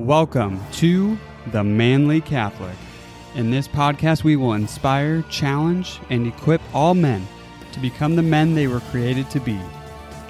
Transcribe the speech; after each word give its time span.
Welcome 0.00 0.58
to 0.76 1.18
The 1.48 1.62
Manly 1.62 2.22
Catholic. 2.22 2.74
In 3.34 3.50
this 3.50 3.68
podcast, 3.68 4.24
we 4.24 4.34
will 4.34 4.54
inspire, 4.54 5.20
challenge, 5.28 6.00
and 6.08 6.26
equip 6.26 6.62
all 6.74 6.94
men 6.94 7.28
to 7.72 7.80
become 7.80 8.16
the 8.16 8.22
men 8.22 8.54
they 8.54 8.66
were 8.66 8.80
created 8.80 9.28
to 9.28 9.40
be. 9.40 9.60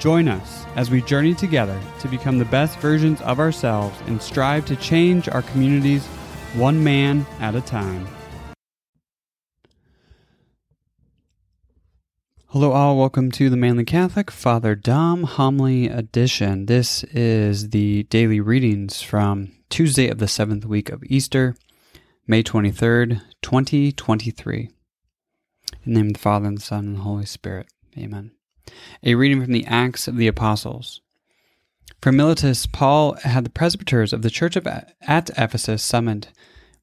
Join 0.00 0.26
us 0.26 0.66
as 0.74 0.90
we 0.90 1.00
journey 1.02 1.34
together 1.34 1.80
to 2.00 2.08
become 2.08 2.36
the 2.36 2.44
best 2.46 2.80
versions 2.80 3.20
of 3.20 3.38
ourselves 3.38 3.96
and 4.06 4.20
strive 4.20 4.66
to 4.66 4.74
change 4.74 5.28
our 5.28 5.42
communities 5.42 6.04
one 6.54 6.82
man 6.82 7.24
at 7.38 7.54
a 7.54 7.60
time. 7.60 8.08
Hello, 12.52 12.72
all. 12.72 12.98
Welcome 12.98 13.30
to 13.30 13.48
the 13.48 13.56
Manly 13.56 13.84
Catholic 13.84 14.28
Father 14.28 14.74
Dom 14.74 15.22
Homily 15.22 15.86
Edition. 15.86 16.66
This 16.66 17.04
is 17.04 17.68
the 17.68 18.02
daily 18.10 18.40
readings 18.40 19.00
from 19.00 19.52
Tuesday 19.68 20.08
of 20.08 20.18
the 20.18 20.26
seventh 20.26 20.64
week 20.64 20.88
of 20.88 21.04
Easter, 21.04 21.54
May 22.26 22.42
23rd, 22.42 23.22
2023. 23.40 24.58
In 24.62 24.70
the 25.84 25.90
name 25.92 26.08
of 26.08 26.14
the 26.14 26.18
Father, 26.18 26.48
and 26.48 26.58
the 26.58 26.60
Son, 26.60 26.86
and 26.86 26.96
the 26.96 27.02
Holy 27.02 27.24
Spirit. 27.24 27.68
Amen. 27.96 28.32
A 29.04 29.14
reading 29.14 29.44
from 29.44 29.52
the 29.52 29.66
Acts 29.66 30.08
of 30.08 30.16
the 30.16 30.26
Apostles. 30.26 31.02
From 32.02 32.16
Miletus, 32.16 32.66
Paul 32.66 33.12
had 33.22 33.44
the 33.44 33.50
presbyters 33.50 34.12
of 34.12 34.22
the 34.22 34.28
church 34.28 34.56
of 34.56 34.66
at 34.66 35.30
Ephesus 35.38 35.84
summoned. 35.84 36.30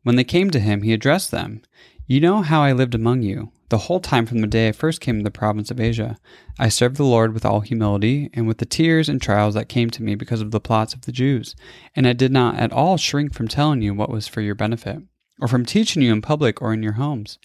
When 0.04 0.16
they 0.16 0.24
came 0.24 0.50
to 0.52 0.62
him, 0.62 0.84
he 0.84 0.94
addressed 0.94 1.32
them 1.32 1.62
You 2.06 2.22
know 2.22 2.42
how 2.42 2.62
I 2.62 2.72
lived 2.72 2.96
among 2.96 3.24
you 3.24 3.52
the 3.70 3.78
whole 3.80 4.00
time 4.00 4.26
from 4.26 4.40
the 4.40 4.48
day 4.48 4.70
I 4.70 4.72
first 4.72 5.02
came 5.02 5.18
to 5.18 5.24
the 5.24 5.32
province 5.32 5.72
of 5.72 5.80
Asia. 5.80 6.18
I 6.58 6.70
served 6.70 6.96
the 6.96 7.04
Lord 7.04 7.34
with 7.34 7.46
all 7.46 7.60
humility 7.60 8.30
and 8.34 8.48
with 8.48 8.60
the 8.60 8.66
tears 8.66 9.10
and 9.10 9.22
trials 9.22 9.56
that 9.56 9.68
came 9.68 9.90
to 9.92 10.04
me 10.04 10.16
because 10.16 10.42
of 10.42 10.52
the 10.52 10.62
plots 10.62 10.94
of 10.94 11.02
the 11.02 11.12
Jews. 11.12 11.56
And 11.96 12.08
I 12.08 12.14
did 12.14 12.32
not 12.32 12.56
at 12.56 12.72
all 12.72 12.98
shrink 12.98 13.34
from 13.34 13.48
telling 13.48 13.82
you 13.82 13.94
what 13.94 14.10
was 14.10 14.28
for 14.28 14.42
your 14.42 14.56
benefit, 14.56 15.02
or 15.42 15.48
from 15.48 15.66
teaching 15.66 16.02
you 16.02 16.14
in 16.14 16.22
public 16.22 16.62
or 16.62 16.74
in 16.74 16.82
your 16.82 16.94
homes. 16.94 17.40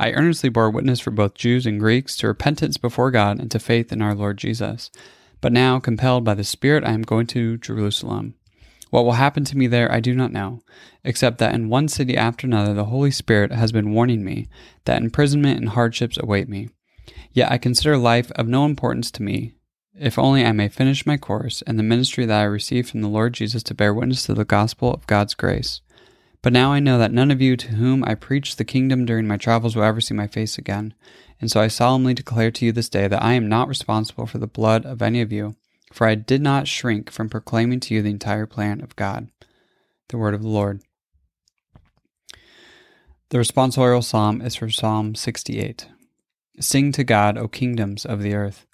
I 0.00 0.12
earnestly 0.12 0.48
bore 0.48 0.70
witness 0.70 1.00
for 1.00 1.10
both 1.10 1.34
Jews 1.34 1.66
and 1.66 1.80
Greeks 1.80 2.16
to 2.18 2.28
repentance 2.28 2.76
before 2.76 3.10
God 3.10 3.40
and 3.40 3.50
to 3.50 3.58
faith 3.58 3.92
in 3.92 4.02
our 4.02 4.14
Lord 4.14 4.38
Jesus. 4.38 4.90
But 5.40 5.52
now, 5.52 5.78
compelled 5.78 6.24
by 6.24 6.34
the 6.34 6.44
Spirit, 6.44 6.84
I 6.84 6.90
am 6.90 7.02
going 7.02 7.26
to 7.28 7.56
Jerusalem 7.58 8.34
what 8.90 9.04
will 9.04 9.12
happen 9.12 9.44
to 9.44 9.56
me 9.56 9.66
there 9.66 9.90
I 9.92 10.00
do 10.00 10.14
not 10.14 10.32
know, 10.32 10.62
except 11.04 11.38
that 11.38 11.54
in 11.54 11.68
one 11.68 11.88
city 11.88 12.16
after 12.16 12.46
another 12.46 12.74
the 12.74 12.86
Holy 12.86 13.10
Spirit 13.10 13.52
has 13.52 13.72
been 13.72 13.92
warning 13.92 14.24
me 14.24 14.48
that 14.84 15.02
imprisonment 15.02 15.58
and 15.60 15.70
hardships 15.70 16.18
await 16.18 16.48
me. 16.48 16.68
Yet 17.32 17.50
I 17.50 17.58
consider 17.58 17.96
life 17.96 18.30
of 18.32 18.48
no 18.48 18.64
importance 18.64 19.10
to 19.12 19.22
me, 19.22 19.54
if 19.98 20.18
only 20.18 20.44
I 20.44 20.52
may 20.52 20.68
finish 20.68 21.06
my 21.06 21.16
course 21.16 21.62
and 21.66 21.78
the 21.78 21.82
ministry 21.82 22.24
that 22.26 22.40
I 22.40 22.44
received 22.44 22.88
from 22.88 23.02
the 23.02 23.08
Lord 23.08 23.34
Jesus 23.34 23.62
to 23.64 23.74
bear 23.74 23.92
witness 23.92 24.24
to 24.24 24.34
the 24.34 24.44
gospel 24.44 24.92
of 24.92 25.06
God's 25.06 25.34
grace. 25.34 25.80
But 26.40 26.52
now 26.52 26.72
I 26.72 26.80
know 26.80 26.98
that 26.98 27.12
none 27.12 27.30
of 27.30 27.42
you 27.42 27.56
to 27.56 27.68
whom 27.68 28.04
I 28.04 28.14
preached 28.14 28.58
the 28.58 28.64
kingdom 28.64 29.04
during 29.04 29.26
my 29.26 29.36
travels 29.36 29.74
will 29.74 29.82
ever 29.82 30.00
see 30.00 30.14
my 30.14 30.28
face 30.28 30.56
again, 30.56 30.94
and 31.40 31.50
so 31.50 31.60
I 31.60 31.68
solemnly 31.68 32.14
declare 32.14 32.50
to 32.52 32.64
you 32.64 32.72
this 32.72 32.88
day 32.88 33.08
that 33.08 33.22
I 33.22 33.34
am 33.34 33.48
not 33.48 33.68
responsible 33.68 34.26
for 34.26 34.38
the 34.38 34.46
blood 34.46 34.86
of 34.86 35.02
any 35.02 35.20
of 35.20 35.32
you 35.32 35.56
for 35.92 36.06
I 36.06 36.14
did 36.14 36.42
not 36.42 36.68
shrink 36.68 37.10
from 37.10 37.28
proclaiming 37.28 37.80
to 37.80 37.94
you 37.94 38.02
the 38.02 38.10
entire 38.10 38.46
plan 38.46 38.80
of 38.80 38.96
God. 38.96 39.28
The 40.08 40.18
word 40.18 40.34
of 40.34 40.42
the 40.42 40.48
Lord. 40.48 40.82
The 43.30 43.38
responsorial 43.38 44.02
psalm 44.02 44.40
is 44.40 44.54
from 44.54 44.70
Psalm 44.70 45.14
68. 45.14 45.86
Sing 46.60 46.92
to 46.92 47.04
God, 47.04 47.36
O 47.36 47.46
kingdoms 47.46 48.06
of 48.06 48.22
the 48.22 48.34
earth. 48.34 48.66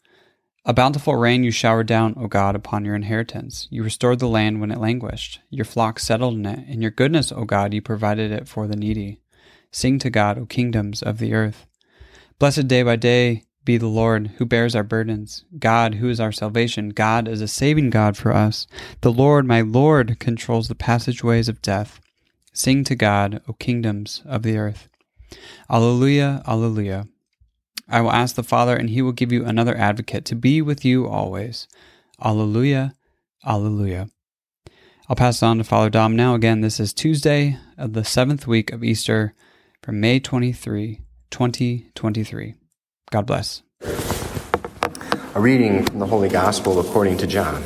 A 0.65 0.73
bountiful 0.73 1.17
rain 1.17 1.45
you 1.45 1.51
showered 1.51 1.87
down, 1.87 2.15
O 2.17 2.27
God, 2.27 2.57
upon 2.57 2.85
your 2.85 2.95
inheritance. 2.95 3.69
You 3.71 3.83
restored 3.83 4.19
the 4.19 4.29
land 4.29 4.61
when 4.61 4.71
it 4.71 4.81
languished. 4.81 5.41
Your 5.51 5.67
flock 5.67 5.99
settled 5.99 6.35
in 6.35 6.47
it. 6.47 6.69
In 6.69 6.81
your 6.81 6.91
goodness, 6.91 7.33
O 7.33 7.45
God, 7.45 7.75
you 7.75 7.83
provided 7.83 8.31
it 8.31 8.49
for 8.49 8.67
the 8.67 8.77
needy. 8.77 9.21
Sing 9.71 9.99
to 9.99 10.09
God, 10.09 10.39
O 10.39 10.47
kingdoms 10.47 11.03
of 11.03 11.19
the 11.19 11.35
earth. 11.35 11.67
Blessed 12.39 12.69
day 12.69 12.83
by 12.83 12.97
day 12.97 13.43
be 13.65 13.77
the 13.77 13.87
Lord 13.87 14.33
who 14.37 14.45
bears 14.45 14.75
our 14.75 14.83
burdens. 14.83 15.45
God, 15.59 15.95
who 15.95 16.09
is 16.09 16.21
our 16.21 16.33
salvation. 16.33 16.91
God 16.91 17.29
is 17.29 17.41
a 17.41 17.49
saving 17.49 17.91
God 17.91 18.17
for 18.17 18.33
us. 18.33 18.67
The 19.01 19.13
Lord, 19.13 19.47
my 19.47 19.63
Lord, 19.63 20.19
controls 20.19 20.69
the 20.69 20.75
passageways 20.75 21.49
of 21.49 21.63
death. 21.63 22.01
Sing 22.53 22.85
to 22.85 22.95
God, 22.95 23.41
O 23.49 23.55
kingdoms 23.55 24.23
of 24.27 24.43
the 24.43 24.57
earth. 24.57 24.89
Alleluia, 25.71 26.43
Alleluia. 26.47 27.09
I 27.89 28.01
will 28.01 28.13
ask 28.13 28.37
the 28.37 28.43
Father, 28.43 28.77
and 28.77 28.91
he 28.91 29.03
will 29.03 29.13
give 29.13 29.33
you 29.33 29.45
another 29.45 29.77
advocate 29.77 30.25
to 30.27 30.35
be 30.35 30.63
with 30.63 30.85
you 30.85 31.07
always. 31.07 31.67
Alleluia, 32.23 32.95
Alleluia. 33.45 34.09
I'll 35.09 35.17
pass 35.17 35.43
it 35.43 35.47
on 35.47 35.59
to 35.59 35.65
Father 35.65 35.91
Dom 35.91 36.17
now. 36.17 36.35
Again, 36.35 36.61
this 36.61 36.81
is 36.81 36.95
Tuesday 36.95 37.59
of 37.77 37.93
the 37.93 38.05
seventh 38.05 38.47
week 38.47 38.73
of 38.73 38.83
Easter 38.83 39.35
from 39.83 40.01
May 40.01 40.19
23, 40.19 41.01
2023. 41.31 42.55
God 43.15 43.27
bless. 43.27 43.63
A 45.37 45.41
reading 45.41 45.87
from 45.87 46.01
the 46.01 46.07
Holy 46.07 46.29
Gospel 46.29 46.81
according 46.81 47.17
to 47.19 47.29
John. 47.29 47.63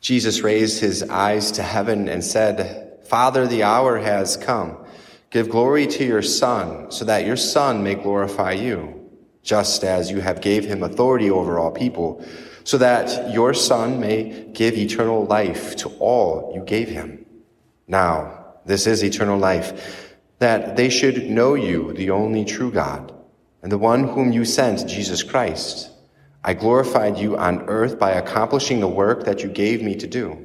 Jesus 0.00 0.40
raised 0.40 0.80
his 0.80 1.04
eyes 1.04 1.52
to 1.52 1.62
heaven 1.62 2.08
and 2.08 2.24
said, 2.24 2.98
Father, 3.04 3.46
the 3.46 3.62
hour 3.62 3.98
has 3.98 4.36
come. 4.36 4.76
Give 5.30 5.48
glory 5.48 5.86
to 5.86 6.04
your 6.04 6.22
Son, 6.22 6.90
so 6.90 7.04
that 7.04 7.24
your 7.24 7.36
Son 7.36 7.84
may 7.84 7.94
glorify 7.94 8.54
you, 8.54 9.08
just 9.44 9.84
as 9.84 10.10
you 10.10 10.20
have 10.20 10.40
gave 10.40 10.64
him 10.64 10.82
authority 10.82 11.30
over 11.30 11.60
all 11.60 11.70
people, 11.70 12.26
so 12.64 12.76
that 12.76 13.32
your 13.32 13.54
Son 13.54 14.00
may 14.00 14.50
give 14.52 14.74
eternal 14.74 15.26
life 15.26 15.76
to 15.76 15.88
all 16.00 16.50
you 16.56 16.64
gave 16.64 16.88
him. 16.88 17.24
Now, 17.90 18.54
this 18.64 18.86
is 18.86 19.02
eternal 19.02 19.36
life, 19.36 20.14
that 20.38 20.76
they 20.76 20.90
should 20.90 21.28
know 21.28 21.54
you, 21.54 21.92
the 21.92 22.10
only 22.10 22.44
true 22.44 22.70
God, 22.70 23.12
and 23.62 23.72
the 23.72 23.78
one 23.78 24.04
whom 24.04 24.30
you 24.30 24.44
sent, 24.44 24.88
Jesus 24.88 25.24
Christ. 25.24 25.90
I 26.44 26.54
glorified 26.54 27.18
you 27.18 27.36
on 27.36 27.62
earth 27.62 27.98
by 27.98 28.12
accomplishing 28.12 28.78
the 28.78 28.86
work 28.86 29.24
that 29.24 29.42
you 29.42 29.48
gave 29.48 29.82
me 29.82 29.96
to 29.96 30.06
do. 30.06 30.38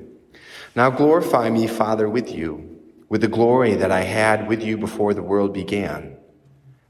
Now 0.76 0.90
glorify 0.90 1.52
me, 1.52 1.68
Father, 1.68 2.10
with 2.10 2.32
you, 2.34 2.82
with 3.10 3.22
the 3.22 3.28
glory 3.28 3.76
that 3.76 3.92
I 3.92 4.02
had 4.02 4.48
with 4.48 4.64
you 4.64 4.76
before 4.76 5.14
the 5.14 5.22
world 5.22 5.54
began. 5.54 6.18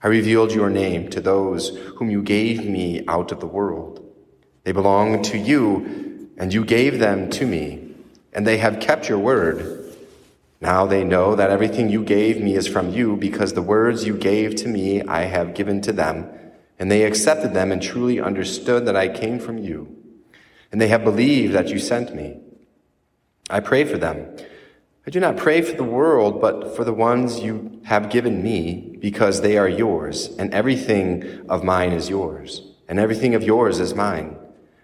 I 0.02 0.08
revealed 0.08 0.54
your 0.54 0.70
name 0.70 1.10
to 1.10 1.20
those 1.20 1.78
whom 1.98 2.10
you 2.10 2.22
gave 2.24 2.66
me 2.66 3.04
out 3.10 3.34
of 3.34 3.42
the 3.42 3.46
world. 3.46 4.02
They 4.64 4.72
belong 4.72 5.22
to 5.24 5.38
you, 5.38 6.30
and 6.38 6.54
you 6.54 6.64
gave 6.64 7.00
them 7.00 7.30
to 7.32 7.46
me, 7.46 7.94
and 8.32 8.48
they 8.48 8.60
have 8.60 8.80
kept 8.80 9.10
your 9.10 9.20
word. 9.20 9.85
Now 10.66 10.88
they 10.88 11.04
know 11.04 11.36
that 11.36 11.52
everything 11.52 11.90
you 11.90 12.04
gave 12.04 12.42
me 12.42 12.56
is 12.56 12.68
from 12.68 12.90
you, 12.90 13.18
because 13.18 13.54
the 13.54 13.62
words 13.62 14.08
you 14.08 14.18
gave 14.18 14.56
to 14.56 14.68
me 14.68 15.04
I 15.04 15.26
have 15.26 15.54
given 15.54 15.80
to 15.82 15.94
them, 15.94 16.28
and 16.80 16.90
they 16.90 17.04
accepted 17.04 17.54
them 17.54 17.72
and 17.72 17.80
truly 17.80 18.20
understood 18.20 18.88
that 18.88 18.96
I 18.96 19.10
came 19.10 19.38
from 19.38 19.60
you. 19.60 19.96
And 20.72 20.82
they 20.82 20.88
have 20.88 21.04
believed 21.04 21.54
that 21.54 21.68
you 21.68 21.78
sent 21.78 22.16
me. 22.16 22.40
I 23.48 23.60
pray 23.60 23.84
for 23.84 24.00
them. 24.00 24.36
I 25.06 25.12
do 25.12 25.20
not 25.20 25.38
pray 25.38 25.62
for 25.62 25.78
the 25.78 25.84
world, 25.84 26.42
but 26.42 26.76
for 26.76 26.84
the 26.84 27.00
ones 27.12 27.42
you 27.42 27.80
have 27.84 28.10
given 28.10 28.42
me, 28.42 28.98
because 29.00 29.42
they 29.42 29.60
are 29.60 29.70
yours, 29.70 30.36
and 30.40 30.52
everything 30.52 31.46
of 31.48 31.64
mine 31.64 31.92
is 31.92 32.10
yours, 32.10 32.64
and 32.88 32.98
everything 32.98 33.36
of 33.36 33.44
yours 33.44 33.80
is 33.80 33.94
mine. 33.94 34.36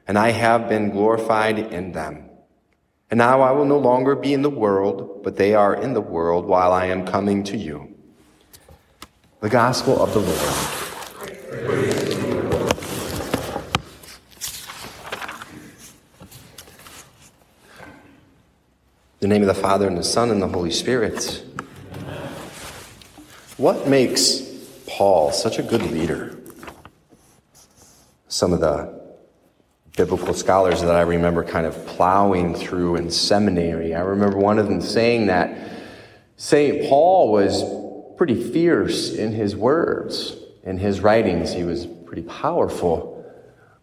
And 0.07 0.19
I 0.19 0.29
have 0.29 0.69
been 0.69 0.91
glorified 0.91 1.57
in 1.57 1.93
them. 1.93 2.29
And 3.11 3.17
now 3.17 3.41
I 3.41 3.51
will 3.51 3.65
no 3.65 3.77
longer 3.77 4.15
be 4.15 4.33
in 4.33 4.41
the 4.41 4.49
world, 4.49 5.21
but 5.21 5.35
they 5.35 5.53
are 5.53 5.75
in 5.75 5.93
the 5.93 5.99
world 5.99 6.45
while 6.45 6.71
I 6.71 6.85
am 6.85 7.05
coming 7.05 7.43
to 7.43 7.57
you. 7.57 7.93
The 9.41 9.49
Gospel 9.49 10.01
of 10.01 10.13
the 10.13 10.21
Lord. 10.21 10.77
the 19.19 19.27
name 19.27 19.41
of 19.41 19.47
the 19.47 19.53
Father, 19.53 19.87
and 19.87 19.97
the 19.97 20.03
Son, 20.03 20.31
and 20.31 20.41
the 20.41 20.47
Holy 20.47 20.71
Spirit. 20.71 21.45
What 23.57 23.87
makes 23.87 24.41
Paul 24.87 25.33
such 25.33 25.59
a 25.59 25.63
good 25.63 25.83
leader? 25.83 26.39
Some 28.29 28.53
of 28.53 28.61
the 28.61 29.00
biblical 29.95 30.33
scholars 30.33 30.81
that 30.81 30.95
I 30.95 31.01
remember 31.01 31.43
kind 31.43 31.65
of 31.65 31.85
plowing 31.85 32.55
through 32.55 32.95
in 32.95 33.11
seminary. 33.11 33.93
I 33.93 34.01
remember 34.01 34.37
one 34.37 34.57
of 34.57 34.67
them 34.67 34.81
saying 34.81 35.27
that 35.27 35.69
St. 36.37 36.89
Paul 36.89 37.31
was 37.31 37.63
pretty 38.17 38.41
fierce 38.51 39.13
in 39.13 39.31
his 39.31 39.55
words, 39.55 40.35
in 40.63 40.77
his 40.77 41.01
writings. 41.01 41.53
He 41.53 41.63
was 41.63 41.85
pretty 41.85 42.23
powerful. 42.23 43.25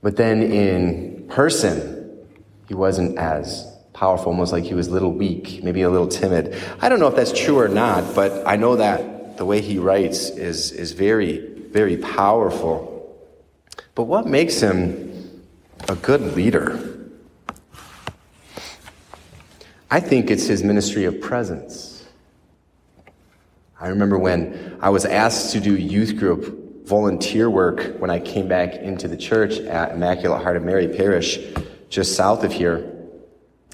But 0.03 0.17
then 0.17 0.43
in 0.43 1.27
person, 1.29 2.27
he 2.69 2.75
wasn't 2.75 3.19
as 3.19 3.71
powerful, 3.93 4.33
almost 4.33 4.53
like 4.53 4.65
he 4.65 4.75
was 4.75 4.89
a 4.89 4.93
little 4.93 5.13
weak, 5.13 5.63
maybe 5.63 5.83
a 5.83 5.91
little 5.91 6.09
timid. 6.09 6.57
I 6.81 6.89
don't 6.89 7.01
know 7.01 7.09
if 7.09 7.17
that's 7.17 7.33
true 7.33 7.59
or 7.59 7.69
not, 7.69 8.15
but 8.15 8.47
I 8.47 8.57
know 8.57 8.77
that 8.77 9.37
the 9.37 9.45
way 9.45 9.61
he 9.61 9.79
writes 9.79 10.31
is, 10.31 10.73
is 10.73 10.93
very, 10.93 11.39
very 11.71 11.97
powerful. 11.97 12.95
But 13.95 14.05
what 14.05 14.27
makes 14.27 14.61
him 14.61 15.08
a 15.89 15.97
good 15.97 16.21
leader? 16.37 16.99
I 19.91 20.01
think 20.01 20.31
it's 20.31 20.47
his 20.47 20.63
ministry 20.63 21.05
of 21.05 21.21
presence. 21.21 22.07
I 23.81 23.89
remember 23.89 24.19
when 24.19 24.77
I 24.81 24.91
was 24.91 25.05
asked 25.05 25.53
to 25.53 25.61
do 25.61 25.77
youth 25.77 26.19
group 26.19 26.87
volunteer 26.87 27.49
work 27.49 27.97
when 27.99 28.11
I 28.11 28.19
came 28.19 28.49
back 28.49 28.75
into 28.75 29.09
the 29.09 29.17
church 29.17 29.59
at 29.59 29.93
Immaculate 29.93 30.43
Heart 30.43 30.57
of 30.57 30.63
Mary 30.63 30.89
Parish, 30.89 31.39
just 31.89 32.17
south 32.17 32.45
of 32.45 32.53
here. 32.53 32.95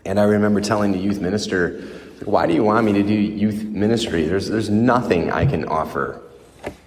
And 0.04 0.20
I 0.20 0.24
remember 0.24 0.60
telling 0.60 0.92
the 0.92 0.98
youth 0.98 1.20
minister, 1.20 1.80
Why 2.24 2.46
do 2.46 2.52
you 2.54 2.62
want 2.62 2.84
me 2.84 2.92
to 2.92 3.02
do 3.02 3.14
youth 3.14 3.64
ministry? 3.64 4.24
There's, 4.24 4.48
there's 4.48 4.70
nothing 4.70 5.32
I 5.32 5.46
can 5.46 5.64
offer 5.64 6.20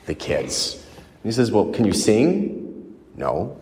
the 0.06 0.16
kids. 0.16 0.84
And 0.98 1.24
he 1.24 1.32
says, 1.32 1.52
Well, 1.52 1.72
can 1.72 1.86
you 1.86 1.94
sing? 1.94 2.96
No. 3.16 3.58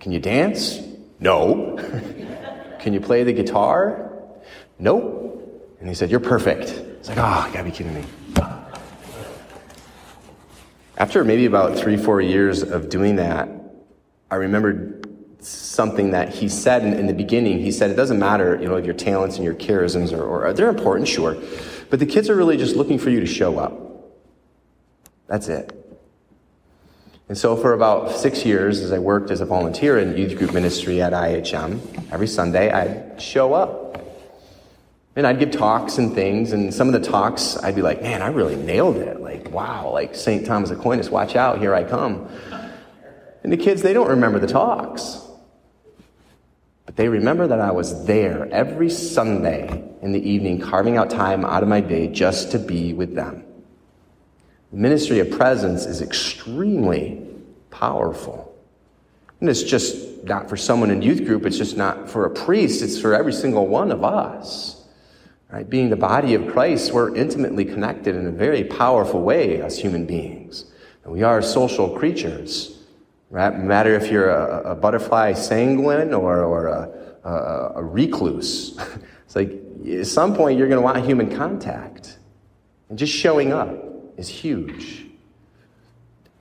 Can 0.00 0.12
you 0.12 0.20
dance? 0.20 0.80
No. 1.20 1.76
can 2.80 2.92
you 2.92 3.00
play 3.00 3.24
the 3.24 3.32
guitar? 3.32 4.12
Nope. 4.78 5.76
And 5.80 5.88
he 5.88 5.94
said, 5.94 6.10
You're 6.10 6.20
perfect. 6.20 6.70
It's 6.70 7.08
like, 7.08 7.18
Oh, 7.18 7.46
you 7.46 7.52
gotta 7.52 7.64
be 7.64 7.70
kidding 7.70 7.94
me. 7.94 8.04
After 10.96 11.22
maybe 11.22 11.46
about 11.46 11.78
three, 11.78 11.96
four 11.96 12.20
years 12.20 12.62
of 12.62 12.88
doing 12.88 13.16
that, 13.16 13.48
I 14.30 14.34
remembered 14.34 15.08
something 15.40 16.10
that 16.10 16.30
he 16.30 16.48
said 16.48 16.84
in, 16.84 16.92
in, 16.94 17.06
the 17.06 17.12
beginning. 17.14 17.60
He 17.60 17.70
said, 17.70 17.92
it 17.92 17.94
doesn't 17.94 18.18
matter, 18.18 18.58
you 18.60 18.68
know, 18.68 18.76
your 18.78 18.94
talents 18.94 19.36
and 19.36 19.44
your 19.44 19.54
charisms 19.54 20.12
are, 20.12 20.22
or, 20.22 20.52
they're 20.52 20.68
important, 20.68 21.06
sure, 21.06 21.36
but 21.88 22.00
the 22.00 22.06
kids 22.06 22.28
are 22.28 22.34
really 22.34 22.56
just 22.56 22.74
looking 22.74 22.98
for 22.98 23.10
you 23.10 23.20
to 23.20 23.26
show 23.26 23.58
up. 23.58 23.80
That's 25.28 25.46
it. 25.46 25.77
And 27.28 27.36
so 27.36 27.56
for 27.56 27.74
about 27.74 28.12
six 28.12 28.46
years, 28.46 28.80
as 28.80 28.90
I 28.90 28.98
worked 28.98 29.30
as 29.30 29.42
a 29.42 29.44
volunteer 29.44 29.98
in 29.98 30.16
youth 30.16 30.38
group 30.38 30.54
ministry 30.54 31.02
at 31.02 31.12
IHM, 31.12 32.10
every 32.10 32.26
Sunday 32.26 32.70
I'd 32.70 33.20
show 33.20 33.52
up. 33.52 34.02
And 35.14 35.26
I'd 35.26 35.38
give 35.38 35.50
talks 35.50 35.98
and 35.98 36.14
things, 36.14 36.52
and 36.52 36.72
some 36.72 36.88
of 36.88 36.94
the 36.94 37.06
talks 37.06 37.56
I'd 37.58 37.74
be 37.74 37.82
like, 37.82 38.00
man, 38.00 38.22
I 38.22 38.28
really 38.28 38.56
nailed 38.56 38.96
it. 38.96 39.20
Like, 39.20 39.50
wow, 39.50 39.90
like 39.90 40.14
St. 40.14 40.46
Thomas 40.46 40.70
Aquinas, 40.70 41.10
watch 41.10 41.36
out, 41.36 41.58
here 41.58 41.74
I 41.74 41.84
come. 41.84 42.28
And 43.42 43.52
the 43.52 43.56
kids, 43.56 43.82
they 43.82 43.92
don't 43.92 44.08
remember 44.08 44.38
the 44.38 44.46
talks. 44.46 45.20
But 46.86 46.96
they 46.96 47.08
remember 47.08 47.46
that 47.48 47.60
I 47.60 47.72
was 47.72 48.06
there 48.06 48.48
every 48.50 48.88
Sunday 48.88 49.84
in 50.00 50.12
the 50.12 50.20
evening, 50.26 50.60
carving 50.60 50.96
out 50.96 51.10
time 51.10 51.44
out 51.44 51.62
of 51.62 51.68
my 51.68 51.80
day 51.82 52.06
just 52.06 52.52
to 52.52 52.58
be 52.58 52.94
with 52.94 53.14
them. 53.14 53.44
The 54.70 54.76
ministry 54.76 55.18
of 55.20 55.30
presence 55.30 55.86
is 55.86 56.02
extremely 56.02 57.26
powerful. 57.70 58.54
And 59.40 59.48
it's 59.48 59.62
just 59.62 60.24
not 60.24 60.48
for 60.48 60.56
someone 60.56 60.90
in 60.90 61.00
youth 61.00 61.24
group, 61.24 61.46
it's 61.46 61.56
just 61.56 61.76
not 61.76 62.10
for 62.10 62.26
a 62.26 62.30
priest, 62.30 62.82
it's 62.82 63.00
for 63.00 63.14
every 63.14 63.32
single 63.32 63.66
one 63.66 63.90
of 63.90 64.04
us. 64.04 64.84
Right? 65.50 65.68
Being 65.68 65.88
the 65.88 65.96
body 65.96 66.34
of 66.34 66.48
Christ, 66.48 66.92
we're 66.92 67.14
intimately 67.14 67.64
connected 67.64 68.14
in 68.14 68.26
a 68.26 68.30
very 68.30 68.64
powerful 68.64 69.22
way 69.22 69.62
as 69.62 69.78
human 69.78 70.04
beings. 70.04 70.66
And 71.04 71.12
we 71.12 71.22
are 71.22 71.40
social 71.40 71.96
creatures. 71.96 72.78
Right? 73.30 73.56
No 73.56 73.64
matter 73.64 73.94
if 73.94 74.10
you're 74.10 74.30
a, 74.30 74.72
a 74.72 74.74
butterfly 74.74 75.32
sanguine 75.34 76.12
or, 76.12 76.42
or 76.42 76.66
a, 76.66 76.90
a, 77.24 77.72
a 77.76 77.82
recluse. 77.82 78.78
it's 79.24 79.36
like 79.36 79.52
at 79.88 80.06
some 80.06 80.34
point 80.34 80.58
you're 80.58 80.68
going 80.68 80.80
to 80.80 80.84
want 80.84 81.02
human 81.06 81.34
contact. 81.34 82.18
And 82.90 82.98
just 82.98 83.12
showing 83.12 83.52
up 83.52 83.87
is 84.18 84.28
huge. 84.28 85.06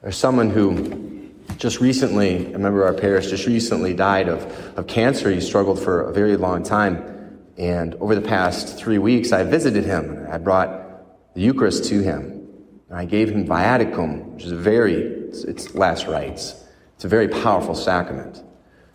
There's 0.02 0.18
someone 0.18 0.50
who 0.50 1.32
just 1.58 1.80
recently, 1.80 2.54
a 2.54 2.60
member 2.60 2.86
of 2.86 2.96
our 2.96 3.00
parish, 3.00 3.30
just 3.30 3.48
recently 3.48 3.94
died 3.94 4.28
of, 4.28 4.44
of 4.78 4.88
cancer. 4.88 5.32
He 5.32 5.42
struggled 5.42 5.80
for 5.80 6.02
a 6.02 6.14
very 6.14 6.36
long 6.36 6.64
time. 6.64 7.40
And 7.58 7.96
over 7.96 8.14
the 8.14 8.22
past 8.22 8.78
three 8.78 8.98
weeks, 8.98 9.32
I 9.32 9.44
visited 9.44 9.86
him. 9.86 10.28
I 10.30 10.38
brought 10.38 11.34
the 11.34 11.42
Eucharist 11.42 11.86
to 11.86 12.02
him. 12.02 12.48
And 12.90 12.98
I 12.98 13.06
gave 13.06 13.30
him 13.30 13.48
viaticum, 13.48 14.26
which 14.34 14.44
is 14.44 14.52
a 14.52 14.58
very, 14.58 14.96
it's, 14.96 15.44
it's 15.44 15.74
last 15.74 16.08
rites. 16.08 16.64
It's 16.96 17.06
a 17.06 17.08
very 17.08 17.28
powerful 17.28 17.76
sacrament. 17.76 18.44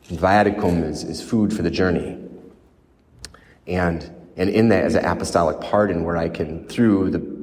And 0.08 0.19
viaticum 0.19 0.85
is, 0.85 1.05
is 1.05 1.20
food 1.20 1.52
for 1.52 1.62
the 1.62 1.70
journey. 1.70 2.19
And, 3.67 4.08
and 4.37 4.50
in 4.50 4.69
that 4.69 4.85
is 4.87 4.94
an 4.94 5.05
apostolic 5.05 5.61
pardon 5.61 6.05
where 6.05 6.17
I 6.17 6.28
can, 6.28 6.69
through 6.69 7.11
the 7.11 7.42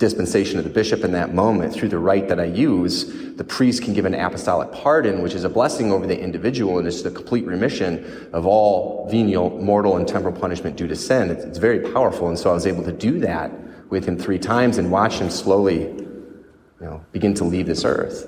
dispensation 0.00 0.58
of 0.58 0.64
the 0.64 0.70
bishop 0.70 1.04
in 1.04 1.12
that 1.12 1.34
moment, 1.34 1.74
through 1.74 1.90
the 1.90 1.98
rite 1.98 2.26
that 2.28 2.40
I 2.40 2.46
use, 2.46 3.34
the 3.36 3.44
priest 3.44 3.82
can 3.82 3.92
give 3.92 4.06
an 4.06 4.14
apostolic 4.14 4.72
pardon, 4.72 5.20
which 5.20 5.34
is 5.34 5.44
a 5.44 5.48
blessing 5.48 5.92
over 5.92 6.06
the 6.06 6.18
individual 6.18 6.78
and 6.78 6.88
it's 6.88 7.02
the 7.02 7.10
complete 7.10 7.46
remission 7.46 8.28
of 8.32 8.46
all 8.46 9.06
venial, 9.10 9.50
mortal, 9.60 9.98
and 9.98 10.08
temporal 10.08 10.34
punishment 10.34 10.76
due 10.76 10.88
to 10.88 10.96
sin. 10.96 11.30
It's, 11.30 11.44
it's 11.44 11.58
very 11.58 11.80
powerful. 11.92 12.28
And 12.28 12.38
so 12.38 12.50
I 12.50 12.54
was 12.54 12.66
able 12.66 12.82
to 12.84 12.92
do 12.92 13.20
that 13.20 13.52
with 13.90 14.06
him 14.06 14.16
three 14.16 14.38
times 14.38 14.78
and 14.78 14.90
watch 14.90 15.18
him 15.18 15.28
slowly, 15.28 15.82
you 15.82 16.76
know, 16.80 17.04
begin 17.12 17.34
to 17.34 17.44
leave 17.44 17.66
this 17.66 17.84
earth. 17.84 18.26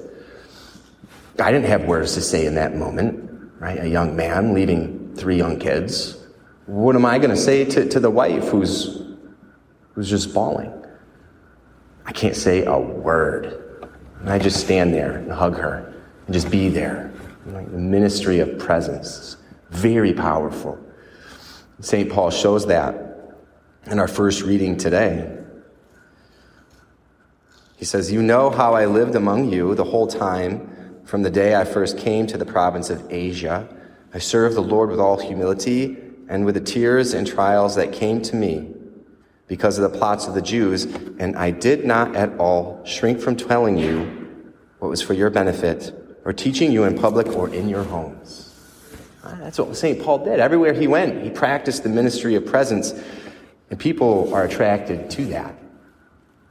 I 1.38 1.50
didn't 1.50 1.68
have 1.68 1.84
words 1.84 2.12
to 2.14 2.20
say 2.20 2.44
in 2.44 2.54
that 2.56 2.76
moment, 2.76 3.50
right? 3.58 3.78
A 3.78 3.88
young 3.88 4.14
man 4.14 4.52
leaving 4.52 5.14
three 5.16 5.38
young 5.38 5.58
kids. 5.58 6.18
What 6.66 6.96
am 6.96 7.06
I 7.06 7.16
going 7.16 7.30
to 7.30 7.36
say 7.36 7.64
to, 7.64 7.88
to 7.88 7.98
the 7.98 8.10
wife 8.10 8.48
who's, 8.48 9.02
who's 9.94 10.10
just 10.10 10.34
bawling? 10.34 10.81
I 12.04 12.12
can't 12.12 12.36
say 12.36 12.64
a 12.64 12.78
word. 12.78 13.88
And 14.20 14.30
I 14.30 14.38
just 14.38 14.60
stand 14.60 14.94
there 14.94 15.16
and 15.16 15.30
hug 15.30 15.56
her 15.56 15.94
and 16.26 16.34
just 16.34 16.50
be 16.50 16.68
there. 16.68 17.12
Like 17.46 17.70
the 17.70 17.78
ministry 17.78 18.40
of 18.40 18.58
presence. 18.58 19.06
is 19.06 19.36
Very 19.70 20.12
powerful. 20.12 20.78
St. 21.80 22.10
Paul 22.10 22.30
shows 22.30 22.66
that 22.66 23.34
in 23.86 23.98
our 23.98 24.08
first 24.08 24.42
reading 24.42 24.76
today. 24.76 25.38
He 27.76 27.84
says, 27.84 28.12
You 28.12 28.22
know 28.22 28.50
how 28.50 28.74
I 28.74 28.86
lived 28.86 29.16
among 29.16 29.52
you 29.52 29.74
the 29.74 29.84
whole 29.84 30.06
time 30.06 30.68
from 31.04 31.22
the 31.22 31.30
day 31.30 31.54
I 31.54 31.64
first 31.64 31.98
came 31.98 32.26
to 32.28 32.38
the 32.38 32.46
province 32.46 32.90
of 32.90 33.06
Asia, 33.12 33.68
I 34.14 34.18
served 34.18 34.56
the 34.56 34.62
Lord 34.62 34.90
with 34.90 35.00
all 35.00 35.18
humility 35.18 35.98
and 36.28 36.44
with 36.44 36.54
the 36.54 36.60
tears 36.60 37.12
and 37.12 37.26
trials 37.26 37.74
that 37.76 37.92
came 37.92 38.22
to 38.22 38.36
me 38.36 38.71
because 39.52 39.78
of 39.78 39.92
the 39.92 39.98
plots 39.98 40.26
of 40.26 40.32
the 40.32 40.40
Jews, 40.40 40.84
and 41.18 41.36
I 41.36 41.50
did 41.50 41.84
not 41.84 42.16
at 42.16 42.38
all 42.38 42.80
shrink 42.86 43.20
from 43.20 43.36
telling 43.36 43.76
you 43.76 44.30
what 44.78 44.88
was 44.88 45.02
for 45.02 45.12
your 45.12 45.28
benefit 45.28 45.92
or 46.24 46.32
teaching 46.32 46.72
you 46.72 46.84
in 46.84 46.98
public 46.98 47.26
or 47.36 47.50
in 47.50 47.68
your 47.68 47.82
homes. 47.82 48.48
Ah, 49.22 49.36
that's 49.40 49.58
what 49.58 49.76
St. 49.76 50.02
Paul 50.02 50.24
did. 50.24 50.40
Everywhere 50.40 50.72
he 50.72 50.86
went, 50.86 51.22
he 51.22 51.28
practiced 51.28 51.82
the 51.82 51.90
ministry 51.90 52.34
of 52.34 52.46
presence, 52.46 52.94
and 53.68 53.78
people 53.78 54.32
are 54.32 54.42
attracted 54.42 55.10
to 55.10 55.26
that. 55.26 55.54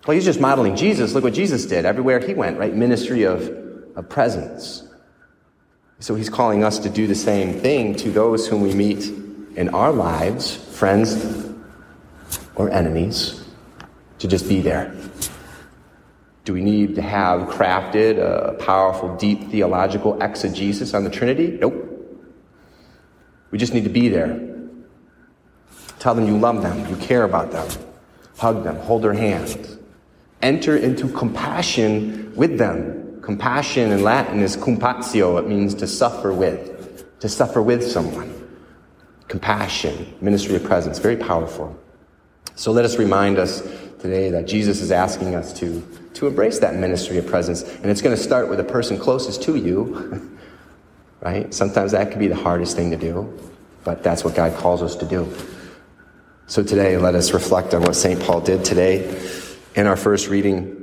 Well, 0.05 0.13
he's 0.13 0.25
just 0.25 0.39
modeling 0.39 0.75
Jesus. 0.75 1.15
Look 1.15 1.23
what 1.23 1.33
Jesus 1.33 1.65
did 1.65 1.85
everywhere 1.85 2.19
he 2.19 2.35
went, 2.35 2.59
right? 2.59 2.71
Ministry 2.71 3.23
of 3.23 3.47
a 3.95 4.03
presence. 4.03 4.87
So 5.97 6.13
he's 6.13 6.29
calling 6.29 6.63
us 6.63 6.77
to 6.77 6.89
do 6.91 7.07
the 7.07 7.15
same 7.15 7.59
thing 7.61 7.95
to 7.95 8.11
those 8.11 8.47
whom 8.47 8.61
we 8.61 8.75
meet 8.75 9.07
in 9.55 9.69
our 9.69 9.91
lives, 9.91 10.55
friends 10.55 11.49
or 12.61 12.69
enemies, 12.69 13.43
to 14.19 14.27
just 14.27 14.47
be 14.47 14.61
there. 14.61 14.95
Do 16.43 16.53
we 16.53 16.61
need 16.63 16.95
to 16.95 17.01
have 17.01 17.49
crafted 17.49 18.17
a 18.17 18.53
powerful, 18.53 19.15
deep 19.17 19.49
theological 19.49 20.21
exegesis 20.21 20.93
on 20.93 21.03
the 21.03 21.09
Trinity? 21.09 21.57
Nope. 21.59 21.87
We 23.51 23.57
just 23.57 23.73
need 23.73 23.83
to 23.83 23.89
be 23.89 24.09
there. 24.09 24.39
Tell 25.99 26.15
them 26.15 26.25
you 26.25 26.37
love 26.37 26.61
them, 26.61 26.87
you 26.89 26.95
care 26.95 27.23
about 27.23 27.51
them, 27.51 27.67
hug 28.37 28.63
them, 28.63 28.77
hold 28.77 29.03
their 29.03 29.13
hand. 29.13 29.77
Enter 30.41 30.75
into 30.75 31.07
compassion 31.09 32.33
with 32.35 32.57
them 32.57 33.01
Compassion 33.21 33.91
in 33.91 34.03
Latin 34.03 34.41
is 34.41 34.57
compatio. 34.57 35.39
It 35.39 35.47
means 35.47 35.75
to 35.75 35.87
suffer 35.87 36.33
with, 36.33 37.19
to 37.19 37.29
suffer 37.29 37.61
with 37.61 37.83
someone. 37.83 38.35
Compassion, 39.27 40.13
ministry 40.21 40.55
of 40.55 40.63
presence, 40.63 40.97
very 40.97 41.15
powerful. 41.15 41.79
So 42.55 42.71
let 42.71 42.85
us 42.85 42.97
remind 42.97 43.37
us 43.37 43.61
today 43.99 44.29
that 44.31 44.47
Jesus 44.47 44.81
is 44.81 44.91
asking 44.91 45.35
us 45.35 45.53
to, 45.59 45.81
to 46.15 46.27
embrace 46.27 46.59
that 46.59 46.75
ministry 46.75 47.17
of 47.17 47.27
presence. 47.27 47.63
And 47.63 47.85
it's 47.85 48.01
going 48.01 48.15
to 48.15 48.21
start 48.21 48.49
with 48.49 48.57
the 48.57 48.63
person 48.63 48.97
closest 48.97 49.43
to 49.43 49.55
you, 49.55 50.37
right? 51.21 51.53
Sometimes 51.53 51.91
that 51.91 52.11
can 52.11 52.19
be 52.19 52.27
the 52.27 52.35
hardest 52.35 52.75
thing 52.75 52.91
to 52.91 52.97
do, 52.97 53.39
but 53.83 54.03
that's 54.03 54.23
what 54.23 54.35
God 54.35 54.57
calls 54.57 54.81
us 54.81 54.95
to 54.97 55.05
do. 55.05 55.31
So 56.47 56.63
today, 56.63 56.97
let 56.97 57.15
us 57.15 57.31
reflect 57.31 57.73
on 57.73 57.81
what 57.81 57.95
St. 57.95 58.19
Paul 58.19 58.41
did 58.41 58.65
today 58.65 59.17
in 59.75 59.87
our 59.87 59.95
first 59.95 60.27
reading 60.27 60.81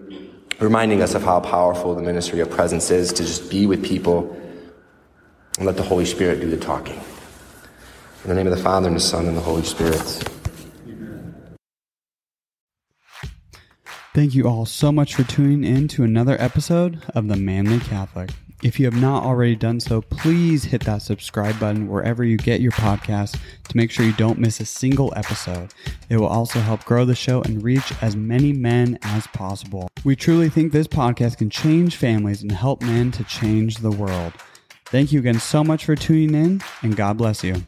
reminding 0.60 1.02
us 1.02 1.14
of 1.14 1.22
how 1.22 1.40
powerful 1.40 1.94
the 1.94 2.02
ministry 2.02 2.40
of 2.40 2.50
presence 2.50 2.90
is 2.90 3.12
to 3.12 3.22
just 3.22 3.50
be 3.50 3.66
with 3.66 3.84
people 3.84 4.34
and 5.56 5.66
let 5.66 5.76
the 5.76 5.82
Holy 5.82 6.04
Spirit 6.04 6.40
do 6.40 6.50
the 6.50 6.56
talking. 6.56 7.00
In 8.24 8.30
the 8.30 8.34
name 8.34 8.46
of 8.46 8.56
the 8.56 8.62
Father, 8.62 8.88
and 8.88 8.96
the 8.96 9.00
Son, 9.00 9.26
and 9.26 9.36
the 9.36 9.40
Holy 9.40 9.62
Spirit. 9.62 10.37
Thank 14.18 14.34
you 14.34 14.48
all 14.48 14.66
so 14.66 14.90
much 14.90 15.14
for 15.14 15.22
tuning 15.22 15.62
in 15.62 15.86
to 15.86 16.02
another 16.02 16.36
episode 16.40 17.00
of 17.14 17.28
The 17.28 17.36
Manly 17.36 17.78
Catholic. 17.78 18.30
If 18.64 18.80
you 18.80 18.86
have 18.86 19.00
not 19.00 19.22
already 19.22 19.54
done 19.54 19.78
so, 19.78 20.00
please 20.00 20.64
hit 20.64 20.82
that 20.86 21.02
subscribe 21.02 21.60
button 21.60 21.86
wherever 21.86 22.24
you 22.24 22.36
get 22.36 22.60
your 22.60 22.72
podcast 22.72 23.38
to 23.68 23.76
make 23.76 23.92
sure 23.92 24.04
you 24.04 24.12
don't 24.14 24.40
miss 24.40 24.58
a 24.58 24.66
single 24.66 25.12
episode. 25.14 25.72
It 26.08 26.16
will 26.16 26.26
also 26.26 26.58
help 26.58 26.84
grow 26.84 27.04
the 27.04 27.14
show 27.14 27.42
and 27.42 27.62
reach 27.62 27.92
as 28.02 28.16
many 28.16 28.52
men 28.52 28.98
as 29.02 29.28
possible. 29.28 29.88
We 30.02 30.16
truly 30.16 30.48
think 30.48 30.72
this 30.72 30.88
podcast 30.88 31.36
can 31.36 31.48
change 31.48 31.94
families 31.94 32.42
and 32.42 32.50
help 32.50 32.82
men 32.82 33.12
to 33.12 33.22
change 33.22 33.76
the 33.76 33.92
world. 33.92 34.32
Thank 34.86 35.12
you 35.12 35.20
again 35.20 35.38
so 35.38 35.62
much 35.62 35.84
for 35.84 35.94
tuning 35.94 36.34
in, 36.34 36.60
and 36.82 36.96
God 36.96 37.18
bless 37.18 37.44
you. 37.44 37.62